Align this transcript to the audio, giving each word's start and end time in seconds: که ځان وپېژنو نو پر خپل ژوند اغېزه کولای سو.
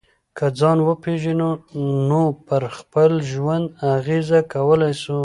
که 0.37 0.45
ځان 0.59 0.77
وپېژنو 0.87 1.49
نو 2.09 2.23
پر 2.47 2.63
خپل 2.77 3.11
ژوند 3.31 3.65
اغېزه 3.95 4.39
کولای 4.53 4.93
سو. 5.03 5.17